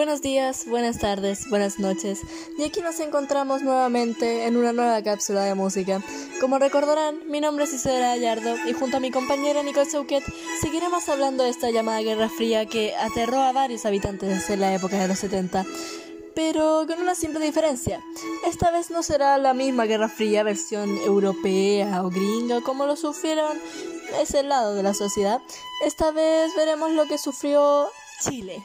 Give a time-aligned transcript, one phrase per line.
[0.00, 2.22] Buenos días, buenas tardes, buenas noches.
[2.56, 6.00] Y aquí nos encontramos nuevamente en una nueva cápsula de música.
[6.40, 10.24] Como recordarán, mi nombre es Isidora Gallardo y junto a mi compañera Nicole Souquet
[10.62, 14.98] seguiremos hablando de esta llamada Guerra Fría que aterró a varios habitantes en la época
[14.98, 15.66] de los 70
[16.34, 18.00] pero con una simple diferencia.
[18.46, 23.58] Esta vez no será la misma Guerra Fría versión europea o gringa como lo sufrieron
[24.18, 25.42] ese lado de la sociedad.
[25.84, 27.90] Esta vez veremos lo que sufrió
[28.22, 28.64] Chile.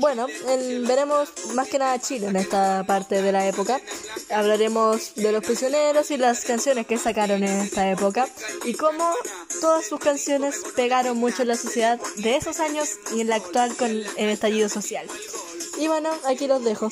[0.00, 0.26] Bueno,
[0.86, 3.78] veremos más que nada Chile en esta parte de la época.
[4.30, 8.26] Hablaremos de los prisioneros y las canciones que sacaron en esta época
[8.64, 9.12] y cómo
[9.60, 13.76] todas sus canciones pegaron mucho en la sociedad de esos años y en la actual
[13.76, 15.06] con el estallido social.
[15.78, 16.88] Y bueno, aquí los dejo.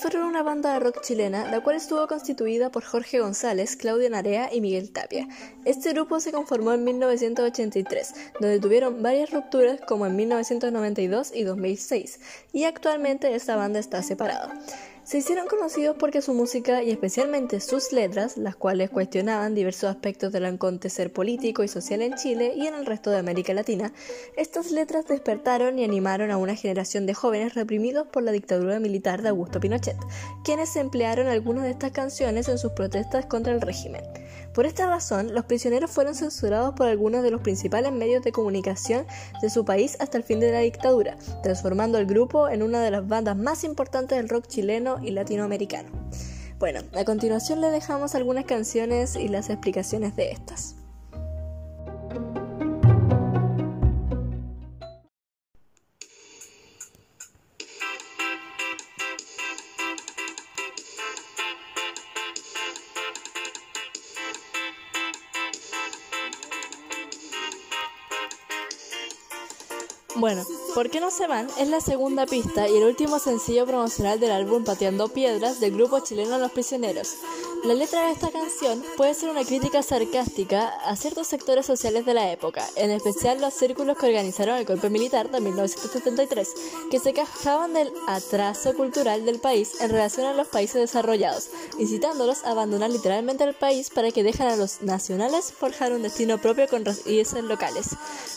[0.00, 4.48] Fueron una banda de rock chilena, la cual estuvo constituida por Jorge González, Claudia Narea
[4.50, 5.28] y Miguel Tapia.
[5.66, 12.18] Este grupo se conformó en 1983, donde tuvieron varias rupturas como en 1992 y 2006,
[12.54, 14.58] y actualmente esta banda está separada.
[15.10, 20.30] Se hicieron conocidos porque su música y especialmente sus letras, las cuales cuestionaban diversos aspectos
[20.30, 23.92] del acontecer político y social en Chile y en el resto de América Latina,
[24.36, 29.20] estas letras despertaron y animaron a una generación de jóvenes reprimidos por la dictadura militar
[29.20, 29.96] de Augusto Pinochet,
[30.44, 34.04] quienes emplearon algunas de estas canciones en sus protestas contra el régimen.
[34.54, 39.06] Por esta razón, los prisioneros fueron censurados por algunos de los principales medios de comunicación
[39.40, 42.90] de su país hasta el fin de la dictadura, transformando el grupo en una de
[42.90, 45.88] las bandas más importantes del rock chileno y latinoamericano.
[46.58, 50.76] Bueno, a continuación le dejamos algunas canciones y las explicaciones de estas.
[70.20, 70.42] Bueno,
[70.74, 71.48] ¿Por qué no se van?
[71.58, 75.98] Es la segunda pista y el último sencillo promocional del álbum Pateando Piedras del grupo
[76.00, 77.16] chileno Los Prisioneros.
[77.64, 82.14] La letra de esta canción puede ser una crítica sarcástica a ciertos sectores sociales de
[82.14, 86.48] la época, en especial los círculos que organizaron el golpe militar de 1973,
[86.90, 92.44] que se quejaban del atraso cultural del país en relación a los países desarrollados, incitándolos
[92.44, 96.68] a abandonar literalmente el país para que dejen a los nacionales forjar un destino propio
[96.68, 97.88] con raíces locales.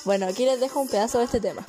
[0.04, 1.64] Bueno, aquí les dejo un pedazo de este tema.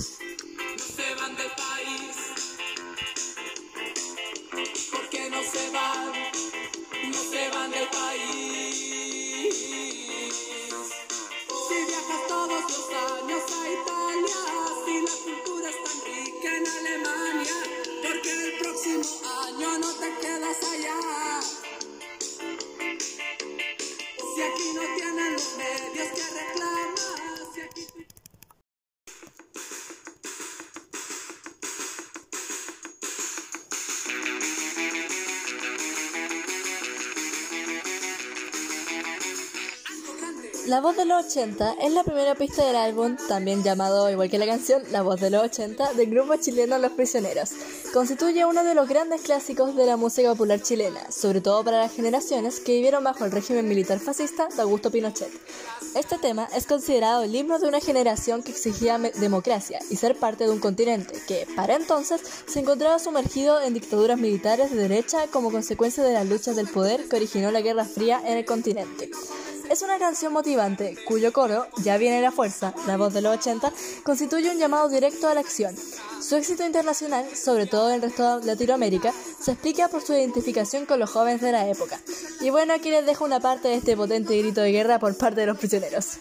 [40.67, 44.39] La voz de los 80 es la primera pista del álbum, también llamado, igual que
[44.39, 47.51] la canción, La voz de los 80, del grupo chileno Los Prisioneros.
[47.93, 51.93] Constituye uno de los grandes clásicos de la música popular chilena, sobre todo para las
[51.93, 55.31] generaciones que vivieron bajo el régimen militar fascista de Augusto Pinochet.
[55.95, 60.45] Este tema es considerado el himno de una generación que exigía democracia y ser parte
[60.45, 65.53] de un continente que, para entonces, se encontraba sumergido en dictaduras militares de derecha como
[65.53, 69.11] consecuencia de las luchas del poder que originó la Guerra Fría en el continente.
[69.71, 73.73] Es una canción motivante, cuyo coro, Ya viene la fuerza, la voz de los 80,
[74.03, 75.75] constituye un llamado directo a la acción.
[76.21, 80.85] Su éxito internacional, sobre todo en el resto de Latinoamérica, se explica por su identificación
[80.87, 81.99] con los jóvenes de la época.
[82.41, 85.41] Y bueno, aquí les dejo una parte de este potente grito de guerra por parte
[85.41, 86.19] de los prisioneros.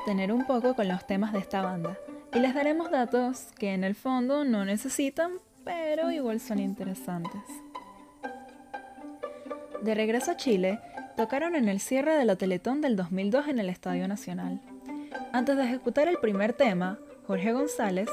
[0.00, 1.98] Detener un poco con los temas de esta banda.
[2.32, 5.32] y les daremos datos que en el fondo no necesitan,
[5.64, 7.42] pero igual son interesantes.
[9.82, 10.78] De regreso a Chile,
[11.16, 14.60] tocaron en el cierre de la Teletón del 2002 en el Estadio Nacional.
[15.32, 16.98] Antes de ejecutar el primer tema,
[17.30, 18.08] Jorge González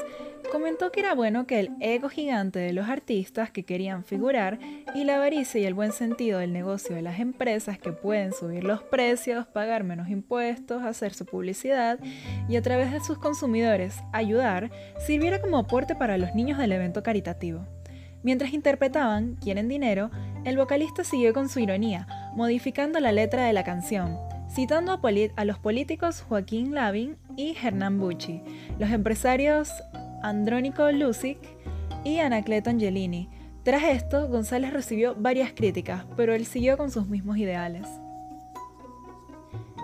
[0.52, 4.60] comentó que era bueno que el ego gigante de los artistas que querían figurar
[4.94, 8.62] y la avaricia y el buen sentido del negocio de las empresas que pueden subir
[8.62, 11.98] los precios, pagar menos impuestos, hacer su publicidad
[12.48, 14.70] y a través de sus consumidores ayudar,
[15.04, 17.66] sirviera como aporte para los niños del evento caritativo.
[18.22, 20.12] Mientras interpretaban Quieren dinero,
[20.44, 22.06] el vocalista siguió con su ironía,
[22.36, 24.16] modificando la letra de la canción,
[24.58, 25.00] citando a,
[25.36, 28.42] a los políticos Joaquín Lavin y Hernán Bucci,
[28.80, 29.70] los empresarios
[30.24, 31.38] Andrónico Lucic
[32.02, 33.30] y Anacleto Angelini.
[33.62, 37.86] Tras esto, González recibió varias críticas, pero él siguió con sus mismos ideales.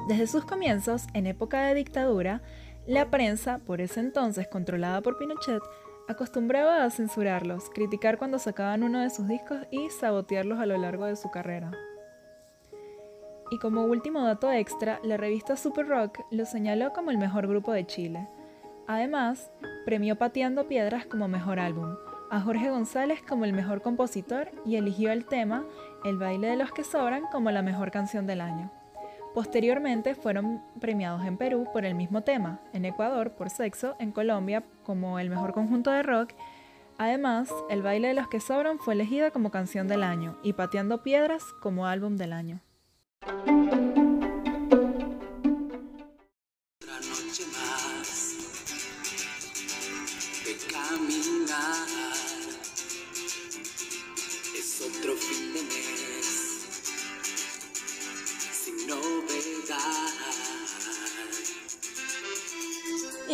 [0.08, 2.42] Desde sus comienzos, en época de dictadura,
[2.84, 5.62] la prensa, por ese entonces controlada por Pinochet,
[6.08, 11.04] acostumbraba a censurarlos, criticar cuando sacaban uno de sus discos y sabotearlos a lo largo
[11.04, 11.70] de su carrera.
[13.50, 17.72] Y como último dato extra, la revista Super Rock lo señaló como el mejor grupo
[17.72, 18.28] de Chile.
[18.86, 19.50] Además,
[19.84, 21.96] premió Pateando Piedras como mejor álbum,
[22.30, 25.64] a Jorge González como el mejor compositor y eligió el tema
[26.04, 28.70] El baile de los que sobran como la mejor canción del año.
[29.34, 34.62] Posteriormente fueron premiados en Perú por el mismo tema, en Ecuador por Sexo, en Colombia
[34.84, 36.30] como el mejor conjunto de rock.
[36.98, 41.02] Además, El baile de los que sobran fue elegida como canción del año y Pateando
[41.02, 42.60] Piedras como álbum del año.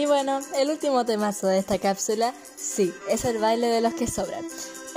[0.01, 4.07] Y bueno, el último temazo de esta cápsula, sí, es el baile de los que
[4.07, 4.47] sobran.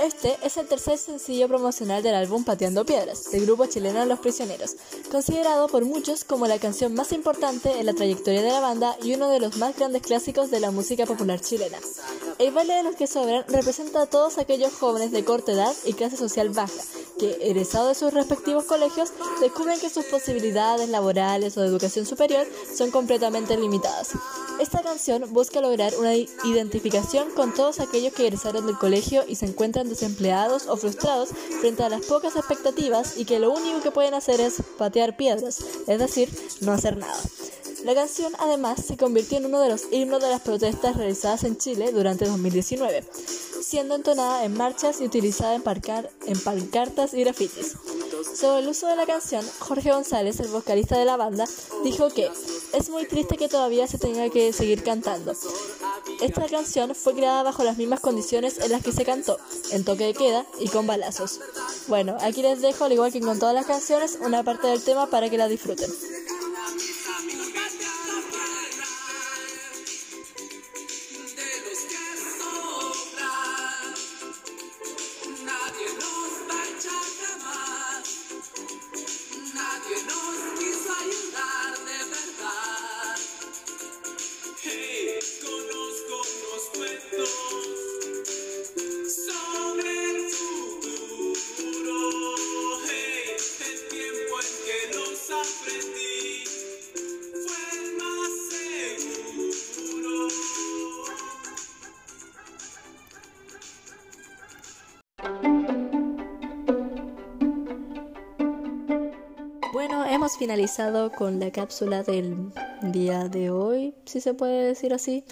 [0.00, 4.76] Este es el tercer sencillo promocional del álbum Pateando Piedras, del grupo chileno Los Prisioneros,
[5.10, 9.12] considerado por muchos como la canción más importante en la trayectoria de la banda y
[9.14, 11.76] uno de los más grandes clásicos de la música popular chilena.
[12.38, 15.92] El baile de los que sobran representa a todos aquellos jóvenes de corta edad y
[15.92, 16.82] clase social baja,
[17.18, 22.46] que, egresados de sus respectivos colegios, descubren que sus posibilidades laborales o de educación superior
[22.76, 24.12] son completamente limitadas.
[24.60, 29.46] Esta canción busca lograr una identificación con todos aquellos que egresaron del colegio y se
[29.46, 31.30] encuentran desempleados o frustrados
[31.60, 35.58] frente a las pocas expectativas y que lo único que pueden hacer es patear piedras,
[35.86, 36.28] es decir,
[36.60, 37.20] no hacer nada.
[37.84, 41.58] La canción además se convirtió en uno de los himnos de las protestas realizadas en
[41.58, 43.04] Chile durante 2019,
[43.60, 47.76] siendo entonada en marchas y utilizada en, pancartas y grafitis.
[48.34, 51.44] Sobre el uso de la canción, Jorge González, el vocalista de la banda,
[51.84, 52.30] dijo que
[52.72, 55.34] es muy triste que todavía se tenga que seguir cantando.
[56.22, 59.36] Esta canción fue creada bajo las mismas condiciones en las que se cantó,
[59.72, 61.38] en toque de queda y con balazos.
[61.88, 65.10] Bueno, aquí les dejo, al igual que con todas las canciones, una parte del tema
[65.10, 65.90] para que la disfruten.
[110.24, 112.50] Hemos finalizado con la cápsula del
[112.80, 115.22] día de hoy, si se puede decir así.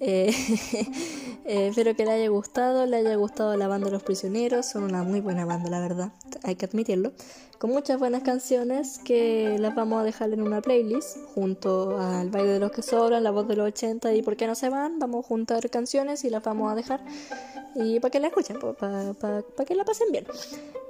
[0.00, 0.34] Eh,
[1.44, 5.02] eh, espero que le haya gustado, le haya gustado la banda Los Prisioneros, son una
[5.02, 6.12] muy buena banda, la verdad,
[6.44, 7.12] hay que admitirlo.
[7.58, 12.52] Con muchas buenas canciones que las vamos a dejar en una playlist, junto al baile
[12.52, 14.98] de los que sobran, la voz de los 80 y por qué no se van,
[14.98, 17.04] vamos a juntar canciones y las vamos a dejar
[17.74, 20.24] y para que la escuchen, para que la pasen bien.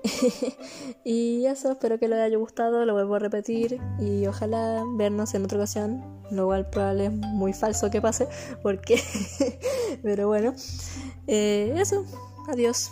[1.05, 5.45] y eso, espero que les haya gustado, lo vuelvo a repetir y ojalá vernos en
[5.45, 6.23] otra ocasión.
[6.31, 8.27] Lo cual probablemente es muy falso que pase,
[8.63, 9.01] porque...
[10.03, 10.55] Pero bueno,
[11.27, 12.05] eh, eso,
[12.49, 12.91] adiós.